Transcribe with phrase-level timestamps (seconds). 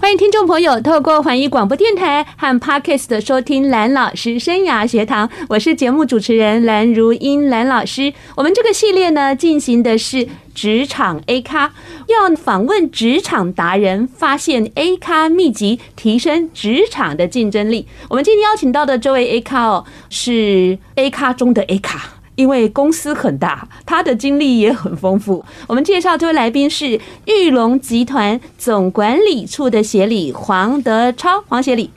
[0.00, 8.12] 欢迎听众朋友透过环宇广播电台和 Podcast 的收听蓝老师生涯学堂，我是节目主持人蓝如英蓝老师。
[8.36, 11.72] 我们这个系列呢，进行的是职场 A 咖，
[12.06, 17.86] 要访问职场达人，发现 A 咖秘籍，提升职场的竞争力。
[18.08, 22.00] 我们今天邀请到的这位 A 咖哦，是 A 咖中的 A 咖。
[22.38, 25.44] 因为公司很大，他的经历也很丰富。
[25.66, 31.90] 我们介绍这位来宾是玉龙集团总管理处的协理黄德超，黄协理。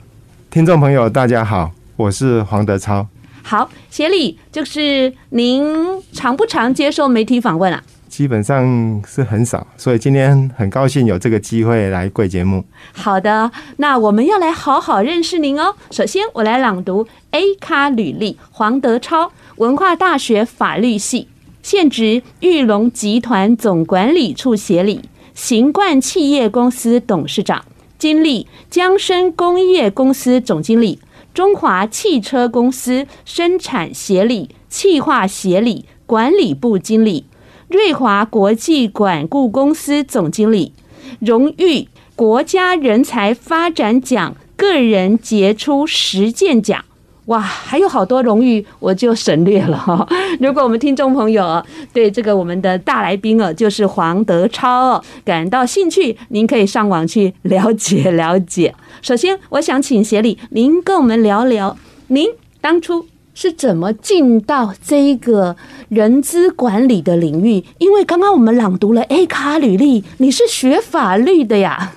[0.50, 3.06] 听众朋友，大家好，我是黄德超。
[3.44, 5.64] 好，协理，就是您
[6.12, 7.80] 常不常接受媒体访问啊？
[8.12, 12.62] 基本上是很少，所以今天很高兴有这个机会来贵节目。
[12.92, 15.74] 好的，那我们要来好好认识您哦。
[15.90, 19.32] 首先，我来朗读 A 咖履历：黄德超。
[19.56, 21.28] 文化大学法律系，
[21.62, 25.00] 现职裕隆集团总管理处协理，
[25.32, 27.64] 行冠企业公司董事长，
[27.98, 30.98] 经历江生工业公司总经理、
[31.32, 37.24] 中华汽车公司生产协理、企划协理、管理部经理，
[37.72, 40.74] 瑞华国际管顾公司总经理，
[41.20, 46.84] 荣誉国家人才发展奖个人杰出实践奖。
[47.26, 50.06] 哇，还有好多荣誉，我就省略了哈。
[50.38, 51.64] 如果我们听众朋友
[51.94, 58.74] 对这个我们的大来宾哦，就是黄德超感到兴趣，您可以上网去了解了解。
[59.00, 61.74] 首先，我想请协理您跟我们聊聊，
[62.08, 62.28] 您
[62.60, 65.56] 当初是怎么进到这一个
[65.88, 67.64] 人资管理的领域？
[67.78, 71.92] 因为刚刚我们朗读了 A 卡履历，你是学法律的呀。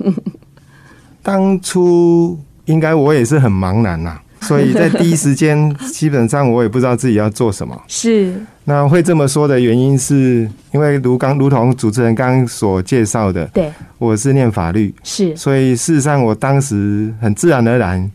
[1.22, 4.20] 当初应该我也是很茫然呐。
[4.42, 7.76] 所以在第一时间，基本上我也不知道自己要做什么。
[7.88, 18.12] 是，那会这么说的原因，是因为如刚如同主持人刚刚所介绍的，对，我是念法律，是，所以事实上我当时很自然而然，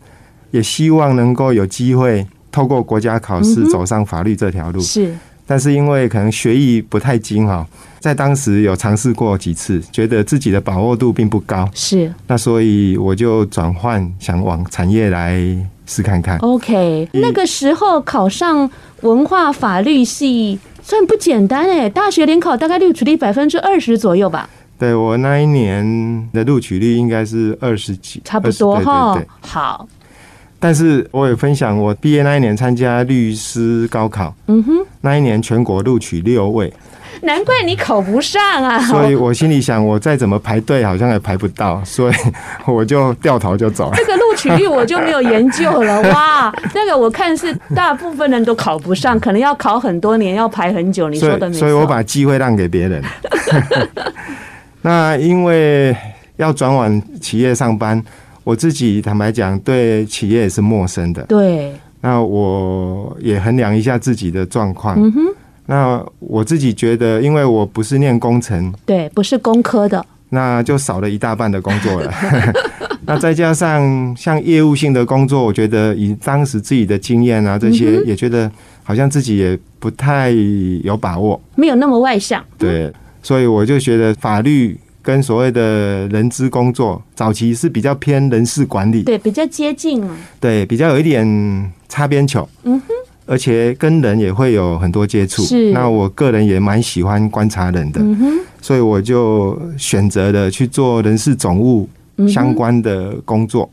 [0.51, 4.79] 也希望能够有机会透过国家考试走上法律这条路。
[4.81, 5.15] 是，
[5.47, 7.65] 但是因为可能学艺不太精哈，
[7.99, 11.69] 在当时有尝试过几次，觉得自己的把握度并不高。
[11.73, 15.39] 是，那所以我就转换，想往产业来。
[15.87, 17.09] 试看看，OK。
[17.11, 18.69] 那个时候考上
[19.01, 24.49] 文化法律系算不简单哎，大学联考大概录取率百分之二十左右吧。
[24.79, 29.21] 对，我那一年的录取率应该是二十几，差不多哈。
[29.41, 29.85] 好，
[30.61, 36.71] 但是我也分享，我毕业那一年参加律师高考，嗯哼，那一年全国录取六位。
[37.23, 38.79] 难怪你考不上啊！
[38.79, 42.13] 所以我心里想，我再怎么排队，好像也排不到，所以
[42.65, 43.95] 我就掉头就走了。
[43.95, 46.01] 这个录取率我就没有研究了。
[46.13, 51.09] 哇，那个我看是大部分人都考不上，可能要考很多年，要排很久。
[51.09, 51.59] 你说的没错。
[51.59, 53.03] 所以我把机会让给别人。
[54.81, 55.95] 那因为
[56.37, 58.01] 要转往企业上班，
[58.43, 61.23] 我自己坦白讲，对企业也是陌生的。
[61.23, 61.71] 对。
[62.01, 64.95] 那我也衡量一下自己的状况。
[64.97, 65.21] 嗯哼。
[65.67, 72.11] 那我自己觉得，因为我不是念工程，对，不是工科的，那就少了一大半的工作了。
[73.05, 78.51] 那再加上像业务性的工作，我觉得以当时自己的经验啊，这些也觉得
[78.83, 80.31] 好像自己也不太
[80.83, 82.43] 有把握，没有那么外向。
[82.57, 82.91] 对，
[83.21, 92.47] 所以我就觉得法律跟所谓的人资工作，早期是比较偏人事管理，对，比较接近啊，对，比较有一点擦边球。
[92.63, 92.93] 嗯哼。
[93.27, 95.71] 而且跟人也会有很多接触，是。
[95.71, 98.39] 那我个人也蛮喜欢观察人的，嗯哼。
[98.61, 101.87] 所以我就选择了去做人事总务
[102.27, 103.69] 相关的工作。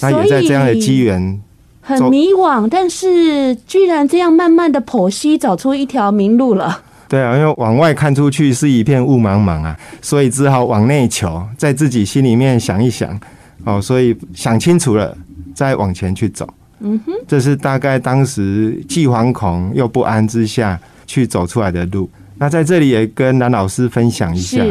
[0.00, 1.40] 那也在这样的机缘，
[1.80, 6.82] 很迷惘，但是居然这样慢慢的剖析，找出一条明路了。
[7.10, 13.18] 对啊，因为往外看出去是一片雾茫茫啊，所以只好往内求，在自己心里面想一想，
[13.64, 15.12] 哦，所以想清楚了，
[15.52, 16.48] 再往前去走。
[16.78, 22.08] 嗯哼，这是大概当时既惶恐又不安之下去走出来的路。
[22.38, 24.62] 那在这里也跟蓝老师分享一下。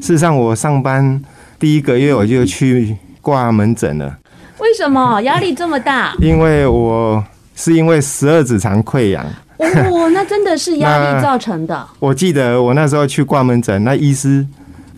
[0.00, 1.22] 实上，我上班
[1.58, 4.18] 第一个月我就去挂门诊了。
[4.58, 6.14] 为什么压力这么大？
[6.20, 7.22] 因为我
[7.54, 9.22] 是因为十二指肠溃疡。
[9.62, 11.88] 哦， 那真的是压力造成的。
[11.98, 14.46] 我记得我那时候去挂门诊，那医师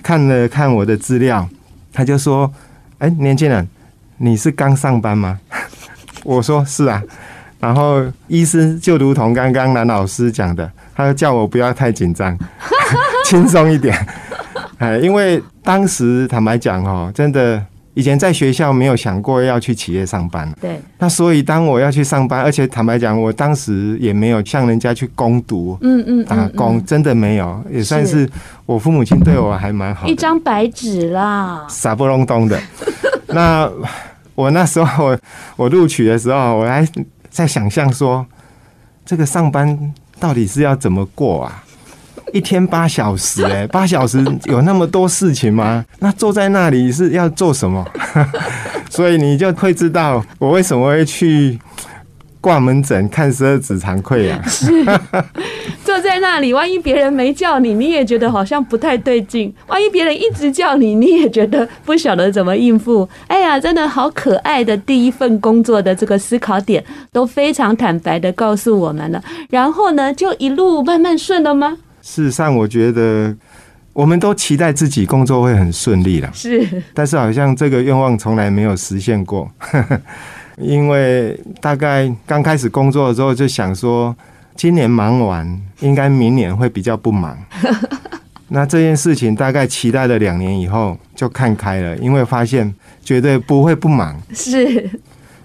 [0.03, 1.49] 看了看我的资料，
[1.93, 2.51] 他就说
[2.99, 3.69] ：“哎，年轻人，
[4.19, 5.39] 你是刚上班吗？”
[6.25, 7.03] 我说是啊，
[7.61, 12.37] 然后医师就如同刚刚蓝老师讲的，他就叫我不要太紧张，
[13.27, 13.95] 轻松一点。
[14.79, 17.63] 哎，因为当时坦白讲哦，真的
[17.95, 20.81] 以前在学校没有想过要去企业上班，对。
[20.99, 28.29] 那所以当我要去上班，而且坦白讲，我当时也没有向人家去攻读，嗯嗯，打工真的没有，也算是
[28.67, 32.61] 我父母亲对我还蛮好的，一张白纸啦，傻不隆咚的。
[33.29, 33.71] 那
[34.35, 35.19] 我那时候我
[35.57, 36.87] 我录取的时候，我还
[37.31, 38.27] 在想象说，
[39.07, 41.64] 这个上班到底是要怎么过啊？
[42.33, 45.85] 一天八小时，哎，八小时有那么多事情吗？
[46.01, 47.85] 那坐在那里是要做什么？
[48.91, 51.59] 所以你就会知道我为什么会去
[52.41, 54.49] 挂门诊看十二指肠溃疡。
[54.49, 54.67] 是
[55.85, 63.09] 坐在那里，万一别人没叫你，你也觉得好像不太对劲；万一别人一直叫你，你也觉得不晓得怎么应付。
[63.27, 66.83] 哎呀，真的好可爱的第一份工作的这个思考点，
[67.13, 69.23] 都非常坦白的告诉我们了。
[69.51, 71.77] 然后呢，就一路慢慢顺了吗？
[72.07, 73.35] 事实上，我觉得
[73.95, 76.83] 我们都期待自己工作会很顺利了，是。
[76.93, 79.51] 但是好像这个愿望从来没有实现过，
[80.61, 84.15] 因为大概刚开始工作的时候就想说，
[84.55, 87.39] 今年忙完，应该明年会比较不忙。
[88.49, 92.73] 那这件事情大概期待了两年以后就看开了，因为发现
[93.03, 94.21] 绝对不会不忙。
[94.35, 94.91] 是。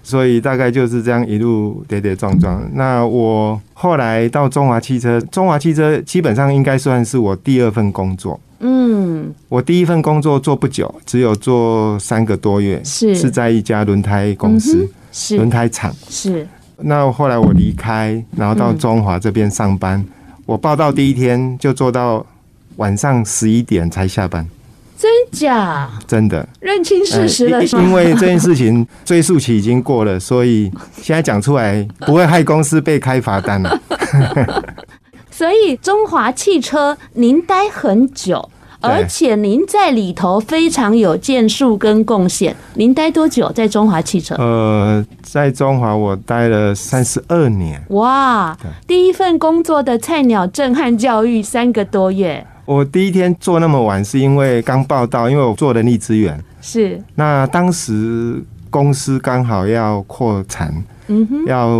[0.02, 2.68] 所以大概就是这样一路跌跌撞撞。
[2.74, 8.38] 那我后来到中华汽车，中华汽车基本上应该算是我第二份工作。
[8.60, 15.94] 嗯，我第一份工作做不久，只有做三个多月，是是在一家轮胎公司，是轮胎厂。
[16.08, 16.46] 是。
[16.76, 20.04] 那后来我离开，然后到中华这边上班。
[20.46, 22.24] 我报到第一天就做到
[22.76, 24.46] 晚上十一点才下班。
[25.00, 25.88] 真假？
[26.06, 27.64] 真的，认清事实了。
[27.64, 30.70] 因为这件事情 追诉期已经过了，所以
[31.00, 33.80] 现在讲出来不会害公司被开罚单了。
[35.32, 38.50] 所以中华汽车您待很久，
[38.82, 42.54] 而且您在里头非常有建树跟贡献。
[42.74, 44.34] 您待多久在中华汽车？
[44.34, 47.82] 呃，在中华我待了三十二年。
[47.88, 48.54] 哇，
[48.86, 52.46] 第一份工作的菜鸟震撼教育三个多月。
[52.70, 56.40] 我第一天做那么晚，是因为刚报道，因为我做人力资源。
[56.60, 57.02] 是。
[57.16, 58.40] 那当时
[58.70, 60.72] 公司刚好要扩产，
[61.08, 61.76] 嗯哼，要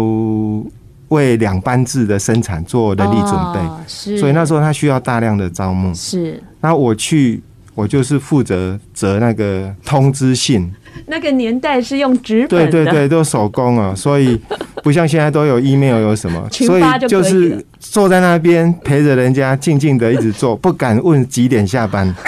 [1.11, 4.19] 为两班制的生产做人力准备，哦，是。
[4.19, 5.95] 所以那时候他需要大量的招募。
[5.95, 6.43] 是。
[6.61, 7.41] 那我去，
[7.77, 10.73] 我就是负责折那个通知信。
[11.07, 14.37] 那个年代是用纸本的，对对对，都手工啊，所以
[14.85, 22.15] 不像现在都有 email 有什么，所以就是坐在那边陪着人家静静的一直做，不敢问几点下班。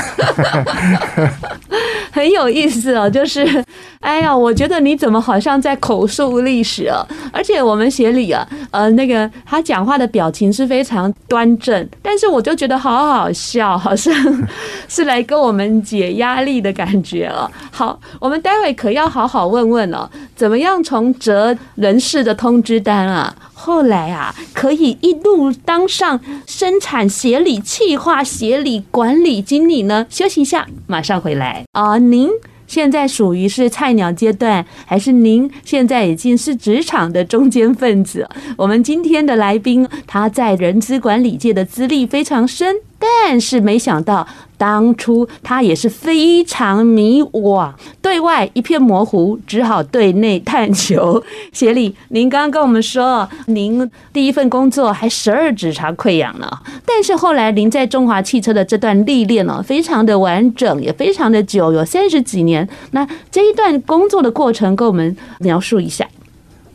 [2.12, 3.64] 很有意思哦，就是，
[4.00, 7.00] 哎呀，我觉得你怎么好像在口述历史哦？
[7.32, 14.14] 而且我们协理啊，呃，那个他讲话的表情是非常端正，但是我就觉得好好笑，好像
[14.88, 17.50] 是来跟我们解压力的感觉哦。
[17.70, 20.06] 好，我们待会可要好好问问哦，
[20.37, 26.19] 怎么样从折人事的通知单啊，后来啊，可以一路当上
[26.49, 30.05] 生产协理、企划协理、管理经理呢？
[30.11, 31.97] 休息一下，马上回来啊。
[31.97, 32.29] 您
[32.67, 38.29] 现在属于是菜鸟阶段，还是您现在已经是职场的中坚分子？
[38.56, 42.75] 我们今天的来宾，他在人资管理界的资历非常深。
[42.99, 44.26] 但是没想到，
[44.62, 51.20] 当初他也是非常迷惘，对外一片模糊，只好对内探求。
[51.50, 56.48] 协理，您刚刚跟我们说，您第一份工作还十二指肠溃疡呢，
[56.87, 62.69] 但是后来您在中华汽车的这段历练呢，非常的完整，也非常的久，有三十几年。
[62.93, 66.06] 那这一段工作的过程，跟我们描述一下。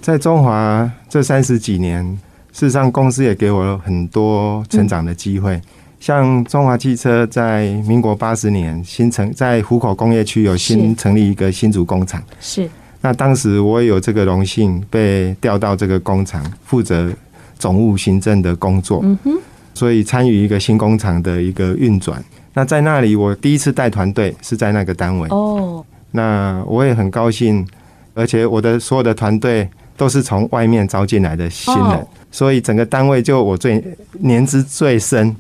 [0.01, 2.03] 在中华这三十几年，
[2.51, 5.62] 事实上公司也给我了很多成长的机会。
[5.99, 12.69] 像中华汽车在民国八十年新成在湖口工业区有新成立一个新竹工厂，是。
[13.01, 17.11] 那当时我也有这个荣幸被调到这个工厂负责
[17.59, 19.33] 总务行政的工作，嗯哼。
[19.73, 22.23] 所以参与一个新工厂的一个运转。
[22.53, 25.85] 那在那里我第一次带团队是在那个单位哦。
[26.11, 27.67] 那我也很高兴，
[28.13, 33.83] 而且我的所有的团队都是从外面招进来的新人，所以整个单位就我最
[34.19, 35.35] 年资最深。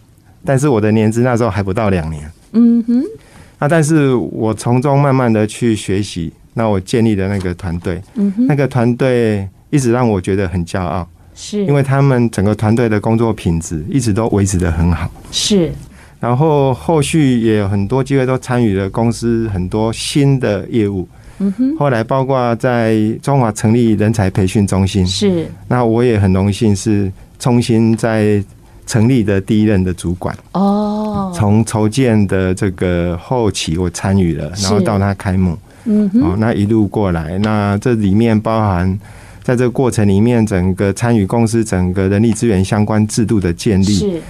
[0.47, 3.03] 但是我的年资那时候还不到两年，嗯哼，
[3.59, 11.65] 那但是我从中慢慢的去学习，那我建立的那个团队，嗯哼，那个团队一直让我觉得很骄傲，是。
[11.65, 15.69] 因为他们整个团队的工作品质一直都维持的很好，是，
[16.21, 21.05] 然后后续也有很多机会都参与了公司很多新的业务，
[21.39, 28.41] 嗯哼，后来包括在中华成立人才培训中心，是，那我也很荣幸是重新在。
[28.87, 30.35] 成立的第一任的主管。
[30.53, 38.97] 哦，从筹建的这个后期我参与了，然后到他开幕，嗯哼，哦，那一路过来，那这里面包含
[39.43, 43.93] 在这个过程里面，整个参与公司整个人力资源相关制度的建立。
[43.93, 44.21] 是。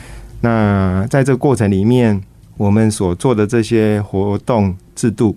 [0.42, 2.22] 那在这个过程里面，
[2.58, 5.36] 我们所做的这些活动制度，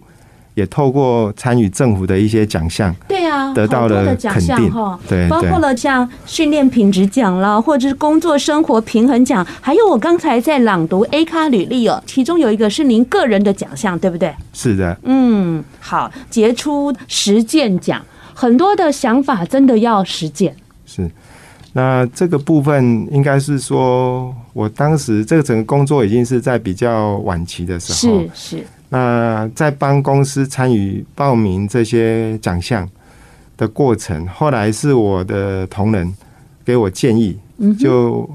[0.61, 14.35] 也透过参与政府的一些奖项，对啊，得到了奖项哈，对，包括了像训练品质奖啦，或者是工作生活平衡奖，还有我刚才在朗读 A 咖履历哦，其中有一个是您个人的奖项，对不对？
[14.53, 21.11] 是的，嗯，好，杰出实践奖，很多的想法真的要实践，是。
[21.73, 28.67] 那这个部分应该是说，我当时这个整个工作已经是在比较晚期的时候，是是。
[28.91, 32.87] 那在帮公司参与报名这些奖项
[33.57, 36.15] 的过程，后来是我的同仁
[36.65, 37.39] 给我建议，
[37.79, 38.29] 就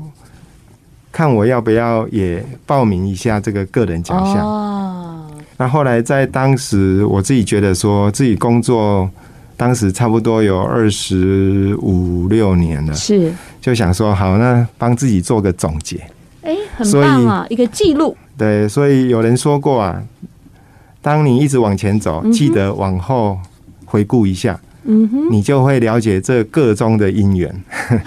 [1.12, 4.46] 看我要不要也报名一下这个个人奖项。
[4.46, 5.32] 哦。
[5.58, 9.10] 那后来在当时，我自己觉得说自己工作。
[9.58, 13.32] 当时差不多有二十五六年了，是
[13.62, 15.96] 就想说好，那帮自己做个总结，
[16.42, 18.18] 哎，很棒啊，一个记录。
[18.38, 20.04] 对，所以有人说过啊，
[21.06, 23.38] 当你一直往前走，记得往后
[23.86, 27.64] 回顾一下，嗯哼，你就会了解这个中的因缘，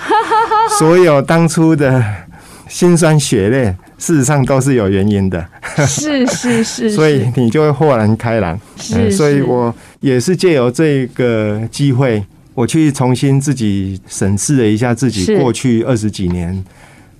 [0.80, 2.04] 所有当初的
[2.66, 5.46] 辛酸血泪，事实上都是有原因的。
[5.86, 8.58] 是是 是，所以你就会豁然开朗。
[8.76, 12.20] 是，所以我也是借由这个机会，
[12.52, 16.64] 我去重新自己审视了一下自己过去二十几年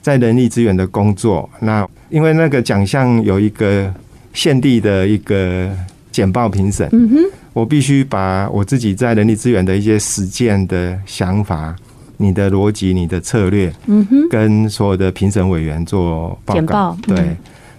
[0.03, 1.49] 在人力资源的工作。
[1.61, 3.95] 那因为那个奖项有一个
[4.33, 5.71] 现地的一个
[6.11, 7.17] 简报评审，嗯哼，
[7.53, 11.75] 我必须把我自己在人力资源的一些实践的想法、
[12.17, 17.37] 你的逻辑、你的策略，嗯哼，跟所有的评审委员做报告，对。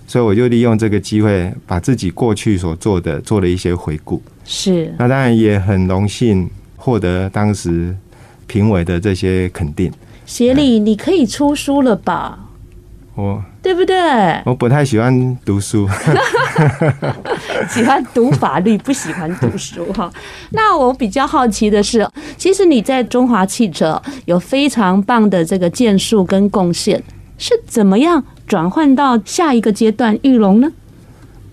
[0.07, 4.19] 所以我就利用这个机会，把自己过去所做的做了一些回顾。
[4.43, 7.95] 是，那当然也很荣幸获得当时
[8.47, 9.91] 评委的这些肯定。
[10.25, 12.39] 协理，你可以出书了吧？
[13.13, 13.95] 我对不对？
[14.45, 15.87] 我不太喜欢读书，
[17.69, 20.11] 喜欢读法律，不喜欢读书哈。
[20.51, 27.01] 那我比较好奇的是，其实你在中华汽车有非常棒的这个建树跟贡献，
[27.37, 28.23] 是怎么样？
[28.47, 30.71] 转换到下一个阶段，玉龙呢？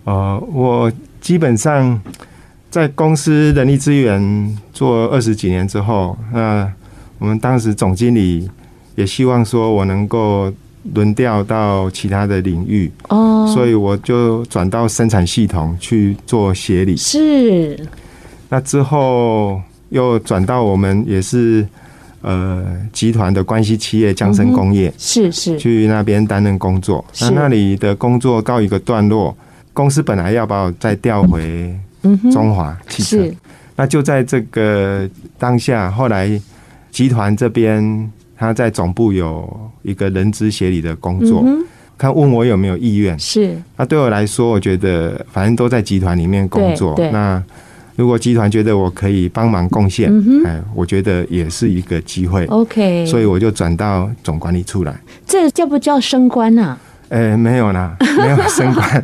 [0.04, 2.00] 呃，我基本上
[2.70, 6.72] 在公司人力资源做二十几年之后，那
[7.18, 8.48] 我们当时总经理
[8.94, 10.52] 也希望说我能够
[10.94, 16.96] 轮调到其他的领域哦，所以我就转到生产系统去做协理。
[16.96, 17.78] 是，
[18.48, 21.66] 那之后又转到我们也是。
[22.22, 25.56] 呃，集团的关系企业江森工业、嗯、是是。
[25.58, 29.36] 去那边担任工作，那那里的工作告一个段落，
[29.72, 31.72] 公司本来要把我再调回
[32.32, 33.36] 中华汽车，嗯、
[33.76, 36.40] 那就在这个当下，后来
[36.90, 39.48] 集团这边他在总部有
[39.82, 41.44] 一个人资协理的工作，
[41.96, 47.42] 他、嗯、问我有没有意愿，是那对我来说，我觉得反正都在集团里面工作，那。
[47.98, 50.12] 如果集团觉得我可以帮忙贡献，
[50.44, 52.44] 哎，我觉得也是一个机会。
[52.44, 54.94] OK，所以我就转到总管理处来。
[55.26, 56.78] 这叫不叫升官啊？
[57.08, 59.02] 呃，没有啦， 没有升官。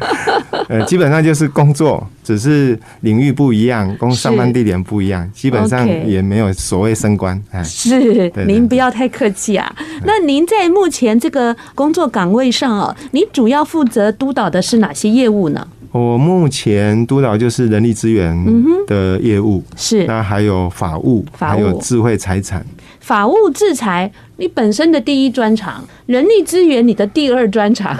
[0.68, 7.40] 呃，基本上就是工作，只是领域不一样，工上班地点不一样，基本上也没有所谓升官。
[7.50, 9.74] 哎，是，您不要太客气啊。
[10.04, 15.66] 那您在目前这个工作岗位上哦，您主要负责督导的是哪些业务呢？
[15.90, 18.34] 我目前督导就是人力资源
[18.86, 22.64] 的业务，嗯、是那还有法务，法务还有智慧财产。
[23.00, 24.10] 法务智财，
[24.42, 27.96] 你本身的第一专长，人力资源你的第二专长。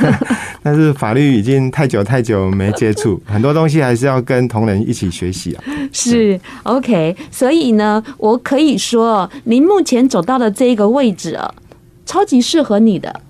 [0.62, 5.64] 但是法律已经太久太久没接触，很多东西还是要跟同仁一起学习啊。
[5.90, 11.54] 是 OK，所以呢，我可以说，您目前走到的这一个位置啊，
[12.04, 13.22] 超级适合你的。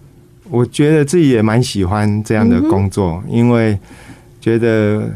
[0.50, 3.78] 我觉得自己也蛮喜欢这样的工作，因为
[4.40, 5.08] 觉得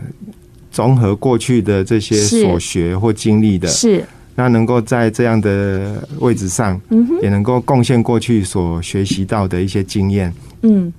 [0.70, 4.04] 综合过去的这些所学或经历的，是
[4.34, 6.80] 那能够在这样的位置上，
[7.22, 10.32] 也能够贡献过去所学习到的一些经验。
[10.62, 10.92] 嗯，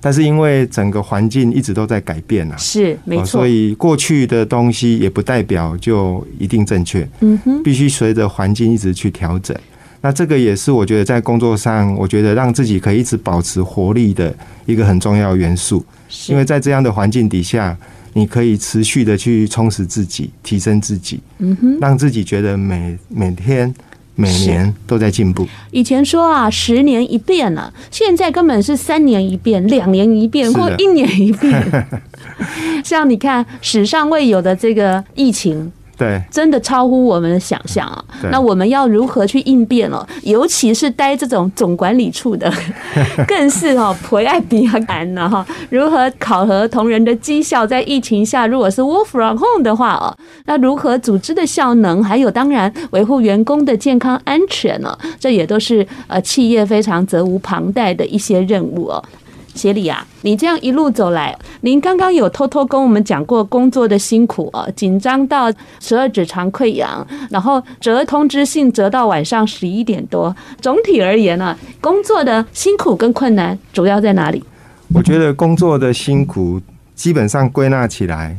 [0.00, 7.08] 但是因为整个环境一直都在改变啊，是没错，所以过去的东西也不代表就一定正确。
[7.20, 9.56] 嗯哼，必须随着环境一直去调整。
[10.02, 14.32] 那这个也是我觉得在工作上，我觉得让自己可以一直保持活力的
[14.64, 15.84] 一个很重要元素。
[16.28, 17.76] 因为在这样的环境底下，
[18.16, 23.72] 你可以持续的去充实自己、提升自己，嗯哼，让自己觉得每每天、
[24.14, 25.46] 每年都在进步。
[25.70, 31.86] 以前说啊，十年一变了，现在根本是三年一变、两年一变或一年一变。
[32.82, 35.70] 像你看史上未有的这个疫情。
[35.96, 38.04] 对，真的超乎我们的想象啊！
[38.30, 40.06] 那我们要如何去应变哦？
[40.22, 42.52] 尤其是待这种总管理处的，
[43.26, 45.44] 更是哦，颇爱比较难呢哈。
[45.70, 47.66] 如何考核同仁的绩效？
[47.66, 52.02] 在疫情下，如果是 work from home 的话哦，那如何组织的效能？
[52.02, 54.96] 还有当然维护员工的健康安全呢？
[55.18, 59.02] 这也都是呃企业非常责无旁贷的一些任务哦。
[59.56, 70.34] 协理啊，你这样一路走来，您刚刚有偷偷跟我们讲过工作的辛苦啊，紧张到十二指肠溃疡，然后折通知信折到晚上十一点多。
[70.60, 74.44] 总体而言呢，工作的辛苦跟困难主要在哪里？
[74.94, 76.60] 我觉得工作的辛苦
[76.94, 78.38] 基本上归纳起来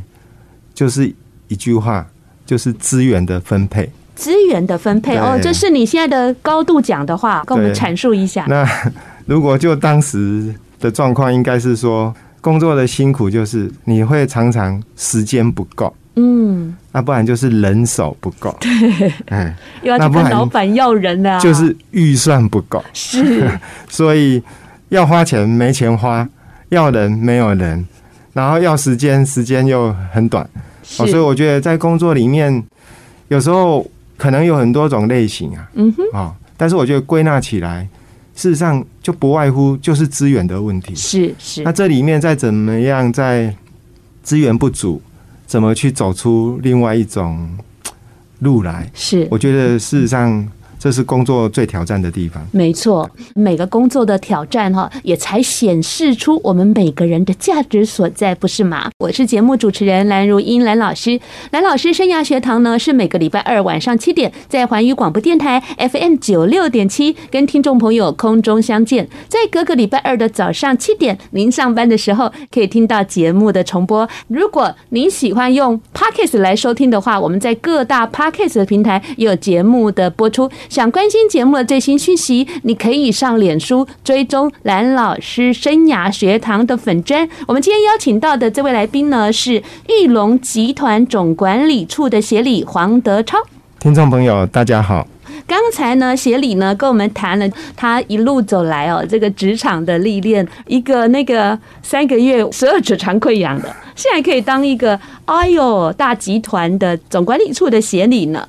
[0.72, 1.12] 就是
[1.48, 2.06] 一句话，
[2.46, 3.90] 就是资源的分配。
[4.14, 8.46] 资源的分配哦，这是你现在的高度讲的话，跟我们阐述一下。
[8.48, 8.66] 那
[9.26, 10.54] 如果就当时。
[10.80, 23.50] 的状况应该是说，工作的辛苦就是你会常常时间不够，嗯，那不然就是人手不够， 对，嗯，又要去跟老板要人啊，就是预算不够，是，
[23.90, 24.42] 所以
[24.88, 26.26] 要花钱没钱花，
[26.68, 27.84] 要人没有人，
[28.32, 30.48] 然后要时间时间又很短，
[30.98, 32.62] 哦，所以我觉得在工作里面，
[33.28, 33.84] 有时候
[34.16, 37.86] 可能有很多种类型啊，嗯哼，哦，但是我觉得归纳起来。
[38.38, 40.94] 事实上，就不外乎就是资源的问题。
[40.94, 41.62] 是是。
[41.64, 43.52] 那这里面再怎么样，在
[44.22, 45.02] 资源不足，
[45.44, 47.58] 怎么去走出另外一种
[48.38, 48.88] 路来？
[48.94, 49.26] 是。
[49.28, 50.48] 我觉得事实上。
[50.78, 52.46] 这是工作最挑战的地方。
[52.52, 58.90] 没错，每个工作的挑战哈，也才显示出我们每个人的价值所在，不是吗？
[58.98, 61.20] 我是节目主持人蓝如英，蓝老师。
[61.50, 69.08] 蓝老师生涯学堂呢，是每个礼拜二晚上七点，在环宇广播电台 FM 九六点七，跟听众朋友空中相见。
[69.28, 74.08] 在各个礼拜二的早上七点，您上班的时候可以听到节目的重播。
[74.28, 80.48] 如果您喜欢用 Podcast 来收听的话，我们在各大 Podcast 的平台有节目的播出。
[80.68, 87.26] 想关心节目的最新讯息，你可以上脸书追踪蓝老师生涯学堂的粉砖。
[87.46, 93.38] 我们今天邀请到的这位来宾呢，是玉龙集团总管理处的协理黄德超。
[93.80, 95.06] 听众朋友，大家好。
[95.46, 108.46] 刚才呢，协理呢跟我们谈了他一路走来哦，这个职场的历练，一个那个三个月十二指肠溃疡的，现在可以当一个哎呦大集团的总管理处的协理呢。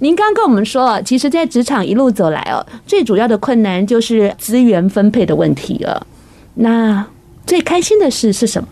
[0.00, 6.06] 您刚刚跟我们说，其实，在职场一路走来哦，最主要的困难就是资源分配的问题了。
[6.54, 7.04] 那
[7.46, 8.68] 最开心的事是什么？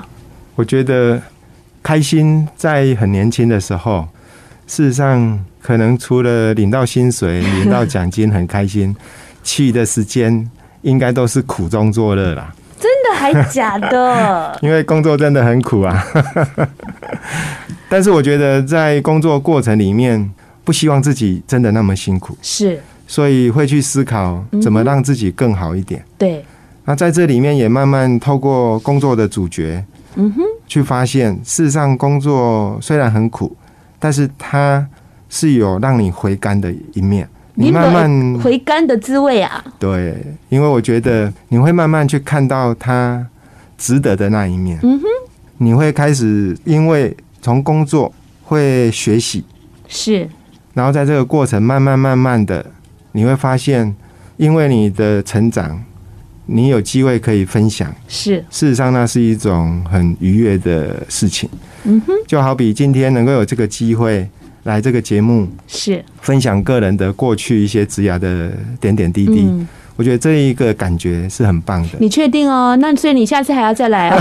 [0.55, 1.21] 我觉得
[1.83, 4.07] 开心在很年轻的时候，
[4.67, 8.95] 事实上可能除了领到薪水、领到奖金很开心，
[9.43, 10.51] 其余的时间
[10.83, 12.55] 应该都是苦中作乐啦。
[12.79, 14.59] 真的还假的？
[14.61, 16.05] 因为工作真的很苦啊。
[17.89, 20.31] 但是我觉得在工作过程里面。
[20.65, 26.03] 不希望自己真的那么辛苦，是，所以会去思考怎么让自己更好一点。
[26.17, 26.43] 对，
[26.87, 29.85] 那在这里面也慢慢透过工作的主角，
[30.17, 33.55] 嗯哼，去发现，事实上工作虽然很苦，
[33.99, 34.87] 但是它
[35.29, 37.29] 是有让你回甘的一面。
[37.57, 40.17] 你慢慢回甘的滋味啊，对，
[40.49, 43.25] 因为我觉得你会慢慢去看到它
[43.79, 44.79] 值得的那一面。
[44.83, 45.05] 嗯哼，
[45.59, 49.45] 你会开始因为从工作会学习，
[49.87, 50.29] 是。
[50.75, 52.67] 然后在这个过程，慢慢慢慢的，
[53.13, 53.95] 你会发现，
[54.37, 55.83] 因为你的成长，
[56.47, 57.95] 你有机会可以分享。
[58.09, 61.49] 是，事实上，那是一种很愉悦的事情。
[61.85, 64.29] 嗯哼，就好比今天能够有这个机会
[64.65, 69.47] 来这个节目，是分享个人的过去一些职涯的点点滴滴。
[69.47, 71.91] 嗯我觉得这一个感觉是很棒的。
[72.01, 72.75] 你确定哦？
[72.81, 74.19] 那所以你下次还要再来哦。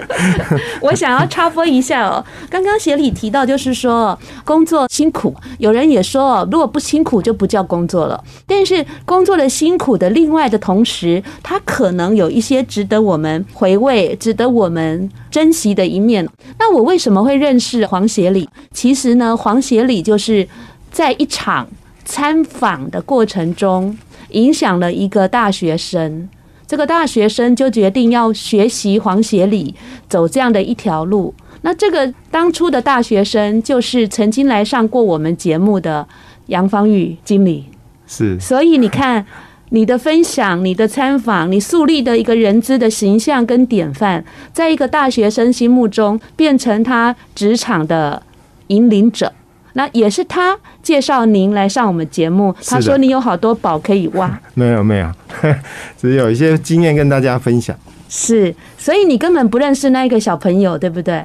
[0.82, 2.22] 我想要插播一下哦。
[2.50, 8.22] 刚刚协理提到，就是说工作辛苦，有人也说，如果不辛苦就不叫工作了。
[8.46, 16.28] 但是工作的辛苦的另外的同时，它可能有一些值得我们回味、值得我们珍惜的一面。
[16.58, 18.46] 那我为什么会认识黄协理？
[18.72, 20.46] 其实呢，黄协理就是
[20.90, 21.66] 在一场
[22.04, 23.96] 参访的过程中。
[24.30, 26.28] 影响了一个大学生，
[26.66, 29.74] 这个大学生就决定要学习黄协礼
[30.08, 31.34] 走这样的一条路。
[31.62, 36.06] 那这个当初的大学生就是曾经来上过我们节目的
[36.46, 37.64] 杨芳玉经理。
[38.06, 39.26] 是，所以你看，
[39.70, 48.22] 你的分享、你的参访、你树立的一个人资的形象跟典范，在一个大学生心目中变成他职场的
[48.68, 49.32] 引领者。
[49.76, 54.40] 那也是他介绍您来上我们节目，他说你有好多宝可以挖。
[54.54, 55.12] 没 有没有，
[56.00, 57.76] 只有一些经验跟大家分享。
[58.08, 61.22] 是，所以你根本不认识那个小朋友，对不对？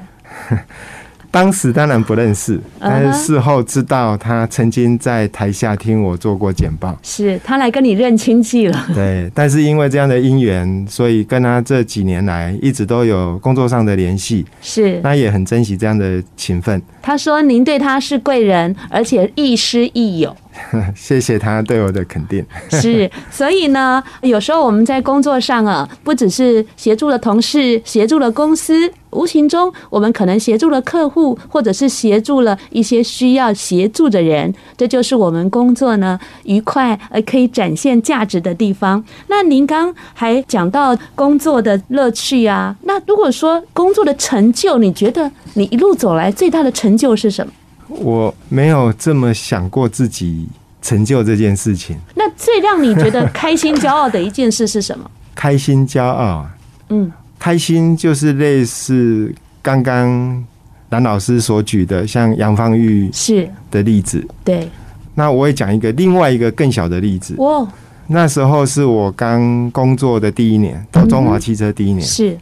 [1.32, 8.86] 当时当然不认识，但是事后知道他曾经在台下听我做过简报，是他来跟你认亲戚了。
[8.94, 16.80] 对，但是因为这样的因缘，所以跟他这几年来一直都有工作上的联系，是，那也很珍惜这样的情分。
[17.00, 20.36] 他说您对他是贵人，而且亦师亦友。
[20.94, 22.44] 谢谢他对我的肯定。
[22.70, 34.52] 是，所以呢，有时候我们在工作上啊，不只是协助了同事，协助了公司，无形中我们可能协助了客户，或者是协助了一些需要协助的人。
[34.76, 39.02] 这就是我们工作呢愉快而可以展现价值的地方。
[39.28, 47.52] 那您刚还讲到工作的乐趣啊，那如果说工作的成就，你觉得你一路走来最大的成就是什么？
[47.88, 50.48] 我没有这么想过自己
[50.80, 51.96] 成就这件事情。
[52.14, 55.10] 那最让你觉得开心、骄傲的一件事是什么？
[55.34, 56.46] 开心、骄傲，
[56.88, 60.44] 嗯，开心就是类似刚刚
[60.90, 64.26] 蓝老师所举的，像杨芳玉是的例子。
[64.44, 64.68] 对，
[65.14, 67.34] 那我也讲一个另外一个更小的例子。
[67.38, 67.66] 哦，
[68.08, 72.02] 那时候是我刚工作的第一年，到中华汽车第一年。
[72.02, 72.36] 是，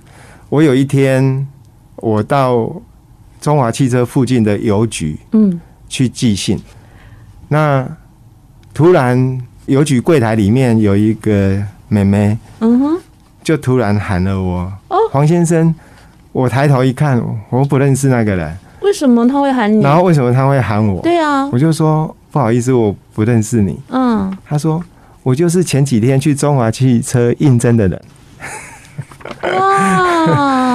[0.48, 1.46] 我有一天
[1.96, 2.70] 我到。
[3.40, 6.61] 中华汽车附近的邮局，嗯，去寄信。
[7.48, 7.87] 那
[8.74, 13.00] 突然邮局柜台里面有一个妹妹，嗯哼，
[13.42, 15.74] 就突然喊了我，哦，黄先生。
[16.33, 18.57] 我抬头一看，我不认识那个人。
[18.83, 19.83] 为什么他会喊你？
[19.83, 21.03] 然后为什么他会喊我？
[21.03, 23.76] 对啊，我就说不好意思，我不认识你。
[23.88, 24.81] 嗯，他说
[25.24, 28.00] 我就是前几天去中华汽车应征的人。
[29.42, 30.69] 哇！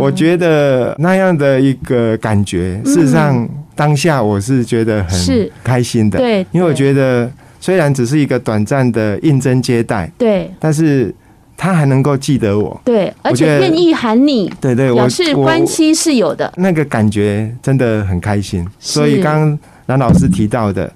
[0.00, 6.18] 我觉得那样的一个感觉，事实上当下我是觉得很开心的。
[6.18, 11.14] 对，因为我觉得虽然只是一个短暂的应征接待，对，但是
[11.56, 16.52] 他还能够记得我，对，而且愿意喊你，对对，表示关系是有的。
[16.56, 18.66] 那个感觉真的很开心。
[18.78, 20.90] 所以刚刚蓝老师提到的，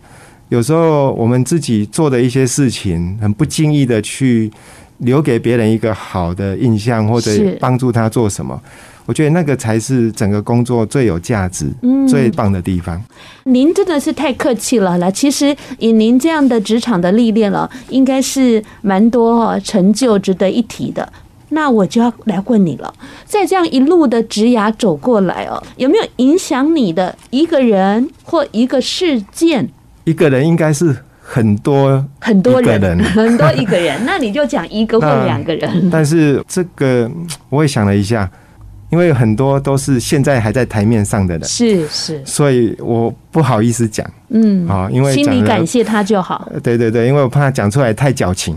[0.48, 4.50] 有时候我们自己做的一些事情，很不经意的去。
[4.98, 8.58] 留给别人一个好的印象，或者帮助他做什么，
[9.06, 11.66] 我觉得那个才是整个工作最有价值、
[12.08, 13.02] 最棒的地方。
[13.44, 15.10] 您真的是太客气了啦！
[15.10, 21.06] 其实以您这样的职场的历练了，应该是蛮多成就值得一提的。
[21.50, 22.92] 那我就要来问你了，
[23.24, 29.68] 在这样一路的职涯走过来哦，有没有影响你的一个人或一个事件？
[30.04, 30.96] 一个人应该是。
[31.26, 35.88] 很多很多人， 很多一个人，那你就讲一个或两个人。
[35.90, 37.10] 但是这个
[37.48, 38.30] 我也想了一下，
[38.94, 46.48] 因为很多都是现在还在台面上的人，是是，所以我不好意思讲，嗯，啊，因为心里感谢他就好。
[46.62, 48.56] 对对对，因为我怕讲出来太矫情。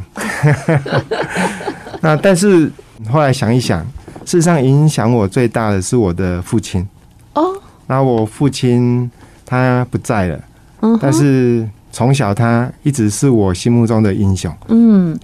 [2.01, 2.71] 那但是
[3.09, 3.81] 后来想一想，
[4.25, 6.87] 事实上影响我最大的是我的父亲。
[7.33, 7.43] 哦，
[7.87, 9.09] 那我父亲
[9.43, 10.39] 他不在了，
[10.81, 11.67] 嗯，但是。
[11.89, 14.53] 从小他一直是我心目中的英雄。
[14.67, 15.17] 嗯，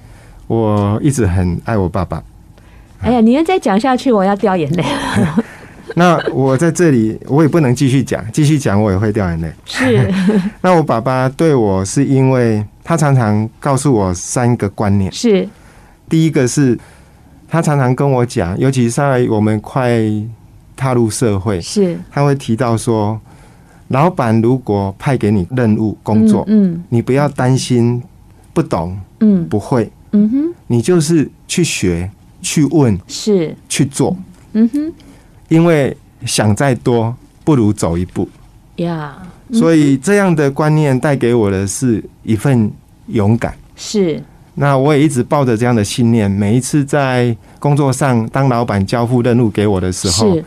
[0.47, 2.23] 我一直很爱我爸爸。
[3.03, 5.43] 哎呀，你要再讲下去，我要掉眼泪了。
[5.95, 9.51] 那我在这里，我也不能继续讲，继续讲我也会掉眼泪。
[9.65, 10.11] 是。
[10.61, 15.11] 那我爸爸对我是因为他常常告诉我三个观念。
[15.11, 15.47] 是。
[16.09, 16.77] 第一个是，
[17.47, 20.01] 他常常跟我讲，尤其是在我们快
[20.75, 23.19] 踏入社会，是他会提到说。
[23.89, 28.01] 老板如果派给你任务工作，嗯，嗯，你不要担心
[28.51, 32.09] 不懂，嗯，不会，嗯哼，你就是去学、
[32.43, 33.56] 去问、是。
[33.67, 34.15] 去做，
[34.51, 34.93] 嗯哼，
[35.47, 38.29] 因为想再多不如走一步，
[38.75, 39.17] 呀，
[39.51, 42.71] 所以这样的观念带给我的是一份
[43.08, 44.21] 勇敢，是。
[44.56, 50.38] 那我也一直抱着这样的信念，每一次在工作上，当老板交付任务给我的时候，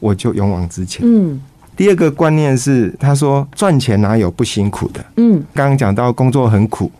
[0.00, 1.40] 我就勇往直前，嗯。
[1.74, 5.02] 第二个观念是，他说赚钱哪有不辛苦的？
[5.16, 6.90] 嗯，刚刚讲到工作很苦，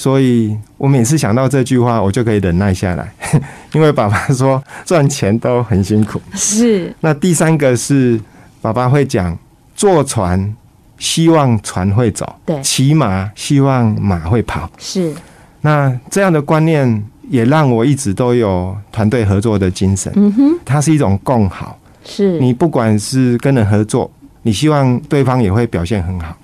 [0.00, 3.12] 所以我每次想到这句话，我就可以忍耐下来，
[3.74, 6.18] 因为爸爸说赚钱都很辛苦。
[6.32, 6.90] 是。
[7.00, 8.18] 那第三个是，
[8.62, 9.36] 爸爸会讲
[9.74, 10.56] 坐船
[10.96, 14.70] 希望船会走，对，骑马希望马会跑。
[14.78, 15.12] 是。
[15.60, 20.10] 那这样的观念也让我一直都有团队合作的精神。
[20.16, 21.78] 嗯哼，它是一种共好。
[22.02, 22.40] 是。
[22.40, 24.10] 你不管是跟人合作。
[24.42, 26.34] 你希望对方也会表现很好。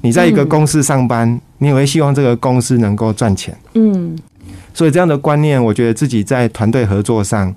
[0.00, 3.56] 你在一个公司上班，嗯、你也会希望这个公司能够赚钱。
[3.74, 4.16] 嗯，
[4.72, 7.54] 所以这样的观念，我觉得自己在团队合作上，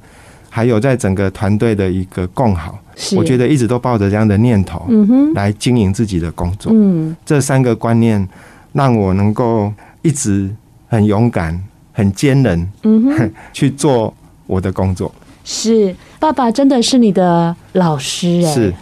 [0.49, 2.77] 还有在整个团队的一个共好，
[3.15, 6.71] 我觉得一直都抱着这样的念头，嗯哼，来经营自己的工作。
[6.75, 8.27] 嗯，这三个观念
[8.73, 10.49] 让我能够一直
[10.87, 11.61] 很勇敢、
[11.93, 14.13] 很坚韧，嗯哼， 去做
[14.47, 15.13] 我的工作。
[15.43, 18.73] 是，爸爸真的是你的老师哎，是，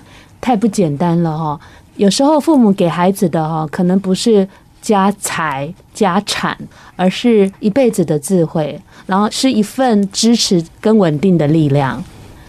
[0.41, 1.59] 太不简单了哈。
[1.99, 4.47] 有时候父母给孩子的哈，可能不是
[4.81, 6.57] 家财家产，
[6.95, 12.01] 而是一辈子的智慧，然后是一份支持跟稳定的力量。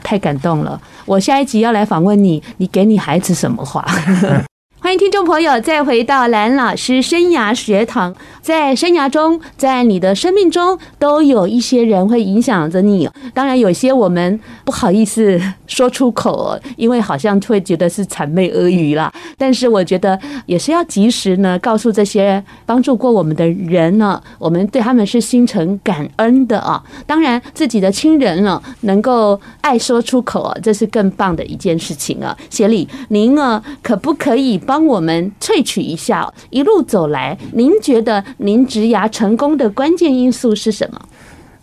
[0.04, 0.80] 太感动了！
[1.04, 3.84] 我下一集要来访问你，你给你孩子什么话？
[4.90, 8.12] 欢迎听众朋友再回到蓝老师生涯学堂。
[8.42, 13.08] 在生涯中，在你的生命中，都有一些人会影响着你。
[13.32, 19.12] 当然，有些我们不好意思说出口，因为好像会觉得是谄媚阿谀啦。
[19.38, 26.82] 但是，我觉得也是要及时呢，告诉这些帮助过我们的人呢，我们对他们是心存感恩的啊。
[27.06, 32.36] 当然，自己的亲人呢，能够爱说出口，这是更棒的一件事情啊。
[32.48, 38.24] 协理，您呢，可不可以帮我们萃取一下，一路走来，您觉得？
[38.38, 41.00] 您植牙成功的关键因素是什么？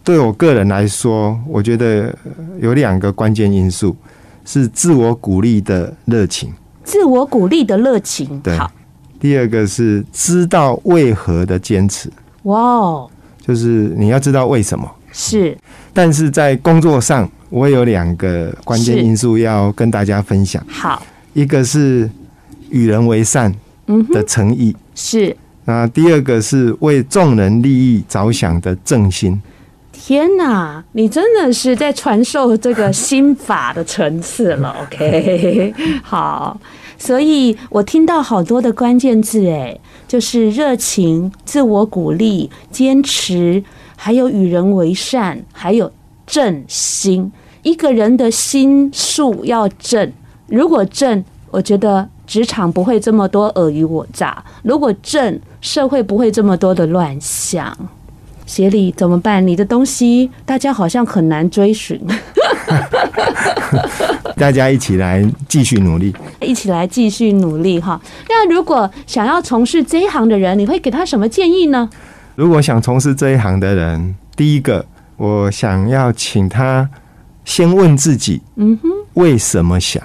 [0.03, 2.15] 对我个人来说，我觉得
[2.61, 3.95] 有两个关键因素
[4.45, 6.53] 是自我鼓励的热情。
[6.83, 8.57] 自我鼓励的热情，对。
[8.57, 8.71] 好。
[9.19, 12.09] 第二个是知道为何的坚持。
[12.43, 13.09] 哇哦，
[13.45, 14.89] 就是你要知道为什么。
[15.11, 15.57] 是。
[15.91, 20.63] 但是在工作上，我有两个关键因素要跟大家分享。
[20.69, 21.01] 好，
[21.33, 22.09] 一个是
[22.69, 23.53] 与人为善
[24.11, 24.75] 的诚意。
[24.95, 25.35] 是。
[25.65, 29.41] 那第二个是为众人利益着想的正心。
[29.91, 34.73] 天哪，你真的是在传授这个心法的层次了。
[34.87, 36.57] OK，好，
[36.97, 39.77] 所以我听到好多的关键字，哎，
[40.07, 43.61] 就是热情、自我鼓励、坚持，
[43.97, 45.91] 还有与人为善，还有
[46.25, 47.29] 正心。
[47.63, 50.13] 一个人的心术要正，
[50.47, 54.27] 如果正，我觉得职场不会这么多尔虞我诈；
[54.61, 57.75] 如果正，社会不会这么多的乱象，
[58.45, 59.45] 协理怎么办？
[59.47, 61.99] 你的东西大家好像很难追寻，
[64.35, 67.99] 大家一起来继续努力，一起来继续努力哈。
[68.27, 71.89] 那如果想要从事这一行的人，你会给他什么建议呢？
[72.35, 74.85] 如果想从事这一行的人，第一个，
[75.15, 76.89] 我想要请他
[77.45, 80.03] 先问自己，嗯哼，为什么想？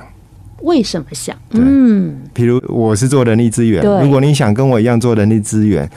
[0.63, 1.37] 为什么想？
[1.51, 5.89] 嗯，比如我是做人力资源，如果你想跟我一样做人力资源，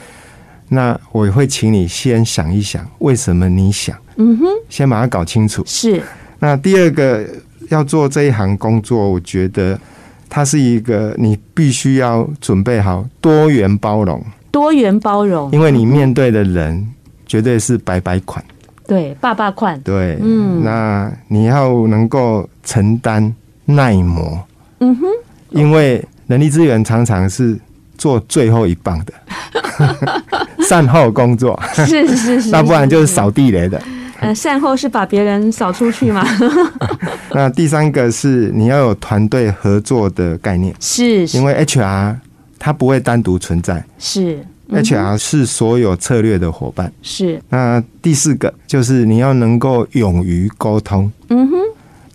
[0.68, 3.96] 那我会请你先想一想，为什么你想？
[4.16, 5.62] 嗯哼，先把它搞清楚。
[5.66, 6.02] 是。
[6.38, 7.24] 那第二个
[7.70, 9.78] 要做这一行工作，我觉得
[10.28, 16.86] 它是一个你必须要准备好多元包容，多元包容，因为你面对的人
[17.26, 18.44] 绝对是白白款，
[18.86, 24.38] 对，爸爸款，对，嗯，那你要能够承担耐磨。
[24.80, 25.06] 嗯哼，
[25.50, 27.58] 因为人力资源常常是
[27.96, 29.12] 做最后一棒的，
[30.68, 33.80] 善后工作是是是，那不然就是扫地雷的。
[34.18, 36.26] 呃，善后是把别人扫出去吗？
[37.32, 42.16] 那第三个是你要有团队合作的概念，是，是，因为 HR
[42.58, 47.38] 它不会单独存在，是、嗯、HR 是所有策略的伙伴，是。
[47.50, 51.56] 那第四个就是你要能够勇于沟通，嗯哼。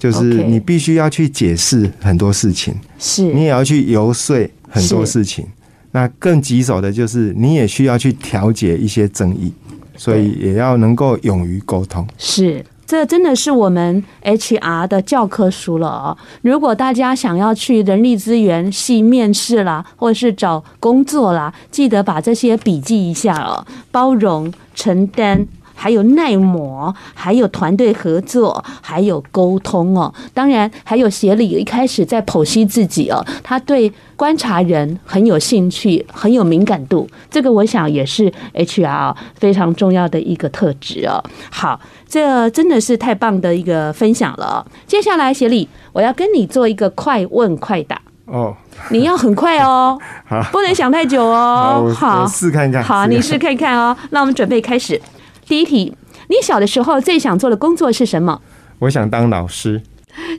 [0.01, 4.35] 就是你必须要去解释很多事情，是你也要去游说
[4.67, 5.45] 很多事情。
[5.91, 9.53] 那更棘手的就是你也需要去调解一些争议，
[9.95, 12.03] 所以也要能够勇于沟通。
[12.17, 16.17] 是，这真的是我们 HR 的教科书了哦。
[16.41, 23.63] 如果大家想要去人力资源系面试啦，或者是找工作啦，记得把这些笔记一下哦。
[23.91, 25.45] 包容、承担。
[25.75, 30.13] 还有耐磨，还有团队合作，还有沟通哦。
[30.33, 37.09] 当然，还有协理一开始在剖析自己哦，他对观察人很有兴趣，很有敏感度。
[37.29, 41.23] 这个我想也是 HR 非常重要的一个特质哦。
[41.49, 44.65] 好，这真的是太棒的一个分享了。
[44.85, 48.55] 接下来，协理，我要跟你做一个快问快答哦。
[48.89, 49.99] 你要很快哦，
[50.51, 51.91] 不能想太久哦。
[51.95, 52.83] 好，试看看。
[52.83, 53.95] 好，你试看看哦。
[54.11, 54.99] 那我们准备开始。
[55.47, 55.95] 第一题，
[56.27, 58.41] 你小的时候最想做的工作是什么？
[58.79, 59.81] 我想当老师。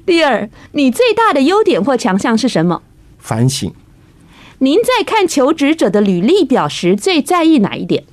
[0.04, 2.82] 第二，你最大的优点或强项是什么？
[3.18, 3.72] 反省。
[4.58, 8.04] 您在看求职者的履历表时最在意哪一点？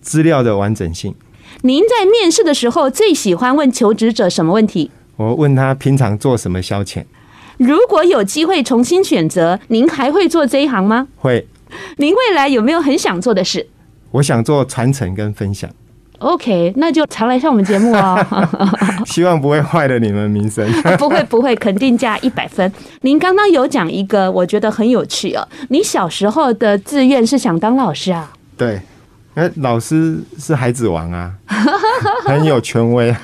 [0.00, 1.14] 资料的完整性。
[1.62, 4.90] 您在面试的时候最喜欢问求职者什么问题？
[5.16, 7.04] 我问他平常做什么消遣。
[7.56, 11.08] 如果有机会重新选择，您还会做这一行吗？
[11.16, 11.46] 会。
[11.96, 13.68] 您未来有没有很想做的事？
[14.10, 15.70] 我想做传承跟分享。
[16.24, 18.18] OK，那就常来上我们节目哦。
[19.04, 20.66] 希望不会坏了你们名声。
[20.96, 22.72] 不会不会，肯定加一百分。
[23.02, 25.46] 您刚刚有讲一个，我觉得很有趣哦。
[25.68, 28.32] 你小时候的志愿是想当老师啊？
[28.56, 28.80] 对，
[29.34, 31.30] 哎，老师是孩子王啊，
[32.24, 33.14] 很有权威。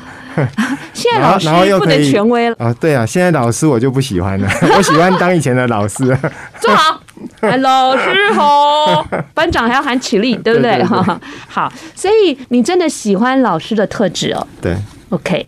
[0.92, 2.74] 现在老师不能权威了啊！
[2.78, 6.16] 对啊，现在老师我就不喜欢了，我喜欢当以前的老师。
[6.60, 6.99] 坐好，
[7.60, 10.82] 老师好， 班长还要喊起立， 对不对？
[10.84, 14.46] 好，所以你真的喜欢老师的特质哦。
[14.60, 14.76] 对
[15.10, 15.46] ，OK。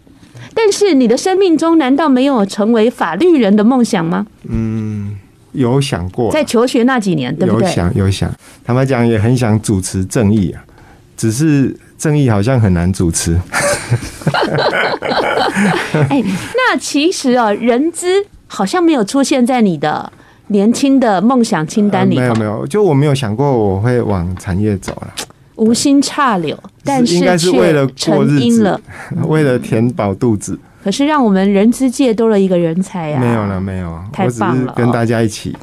[0.55, 4.27] 但是你的生命中难道没有成为法律人的梦想吗？
[4.49, 5.17] 嗯，
[5.53, 7.69] 有想过，在求学那几年，对不对？
[7.69, 8.31] 有想，有想。
[8.65, 10.63] 坦白讲，也很想主持正义啊，
[11.17, 13.41] 只是正义好像很难主持。
[16.11, 16.23] 哎，
[16.55, 20.13] 那其实哦，人资好像没有出现在你的
[20.53, 22.17] 年轻的梦想清单里。
[22.17, 22.23] 呃。
[22.23, 25.09] 没有没有，就我没有想过我会往产业走了。
[25.57, 28.81] 无心插柳，但是应该是为了过日子了，
[29.29, 30.59] 为了填饱肚子。
[30.83, 33.21] 可是让我们人资界多了一个人才呀！
[33.21, 34.73] 没有了，没有，太棒了！
[34.77, 35.57] 跟大家一起。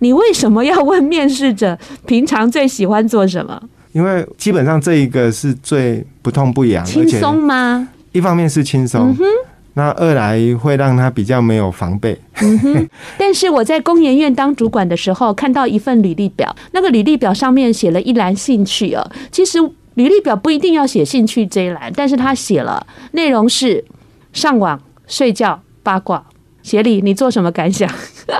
[0.00, 3.62] 你为什么要问面试者平常最喜欢做什么？
[3.92, 7.86] 因为基本上这一个是最不痛不痒，轻松吗？
[8.10, 9.14] 一方面是轻松。
[9.20, 9.26] 嗯
[9.74, 12.18] 那二来会让他比较没有防备。
[12.40, 12.88] 嗯哼。
[13.18, 19.10] 但是我在工研院当主管的时候，看到一份履历表，那个履历表上面写了一栏兴趣哦。
[19.30, 19.58] 其实
[19.94, 23.84] 履历表不一定要写兴趣这一栏，但是他写了内容是
[24.32, 26.24] 上网、睡觉、八卦。
[26.62, 27.86] 协理，你做什么感想？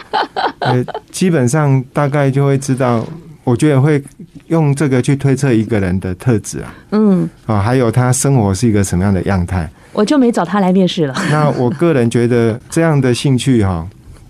[0.61, 3.07] 呃，基本上大概就会知道，
[3.45, 4.03] 我觉得会
[4.49, 6.75] 用这个去推测一个人的特质啊。
[6.91, 7.29] 嗯。
[7.47, 9.69] 啊，还有他生活是一个什么样的样态。
[9.93, 11.15] 我就没找他来面试了。
[11.31, 13.87] 那我个人觉得这样的兴趣哈，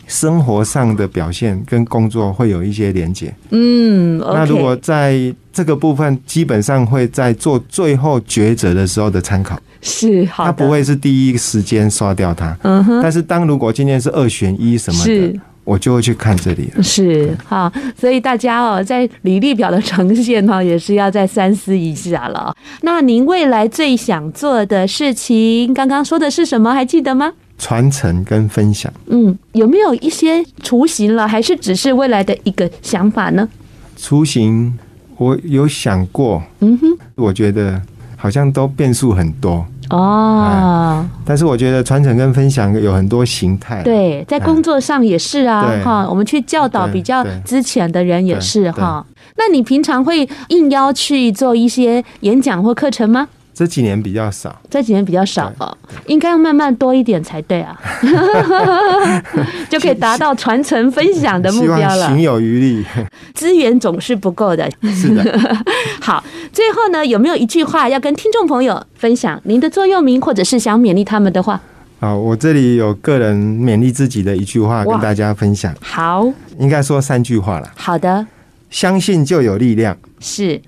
[0.06, 3.34] 生活上的表现跟工作会有一些连结。
[3.50, 9.58] 嗯，okay、那如果在这个部分，基本上会在做最后抉择的时候的参考。
[9.80, 10.50] 是，好的。
[10.50, 12.54] 他不会是第一时间刷掉他。
[12.62, 13.00] 嗯哼。
[13.02, 15.40] 但是当如果今天是二选一什么的。
[15.64, 22.54] 我就会去看这里，是哈，所以大家哦，在履历表的呈现哈，也是要再三思一下了。
[22.82, 26.72] 那您未来最想做的事情，刚刚说的是什么？
[26.72, 27.32] 还记得吗？
[27.56, 28.92] 传承跟分享。
[29.06, 31.26] 嗯，有没有一些雏形了？
[31.26, 33.48] 还是只是未来的一个想法呢？
[33.96, 34.78] 雏形，
[35.16, 36.42] 我有想过。
[36.60, 37.80] 嗯哼，我觉得
[38.16, 39.64] 好像都变数很多。
[39.90, 43.82] 哦，但是我觉得传承跟分享有很多形态。
[43.82, 49.04] 对，在工作上也是啊，哈，我们去教导比较之前的人也是哈。
[49.36, 53.28] 那你平常会应邀去做一些演讲或课程吗？
[53.54, 57.80] 这几年比较少，这几年比较少哦，应该要慢慢多一点才对啊，
[59.70, 62.08] 就可以达到传承分享的目标了。
[62.08, 62.84] 行有余力，
[63.32, 64.68] 资源总是不够的。
[64.92, 65.40] 是的，
[66.02, 69.40] 好，最后呢，有没有一句话要跟听众朋友分享？
[69.44, 71.60] 您的座右铭，或者是想勉励他们的话？
[72.00, 75.72] 好，我这里有个人勉励自己的一句话跟大家分享。
[75.80, 77.70] 好，应该说三句话了。
[77.76, 78.26] 好的，
[78.68, 80.60] 相信就有力量，是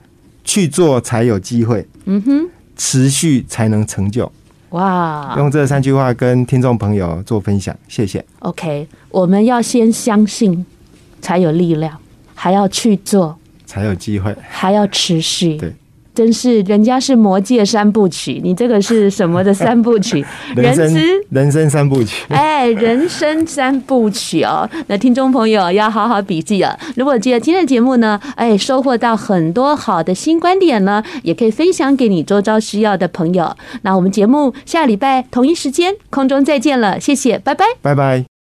[0.45, 1.85] 去做才有机会。
[2.05, 2.49] 嗯哼。
[2.77, 4.31] 持续才能成就，
[4.71, 5.35] 哇！
[5.39, 8.25] 用这三句话跟听众朋友做分享，谢谢。
[8.41, 10.65] OK，我们要先相信，
[11.21, 11.99] 才有力量，
[12.35, 15.57] 还要去做，才有机会，还要持续。
[15.57, 15.75] 对。
[16.17, 20.25] 真是，人家是魔戒三部曲，你这个是什么的三部曲？
[20.57, 20.95] 人生
[21.29, 22.25] 人生三部曲。
[22.35, 26.79] 哎，人生三部曲哦，那听众朋友要好好笔记了。
[26.97, 33.55] 如果觉得今天的节目呢，哎，收获到很多好的新观点呢，也可以分享给你周遭需要的朋友。
[33.83, 38.27] 那我们节目下礼拜同一时间空中再见了，谢谢，拜拜，拜拜。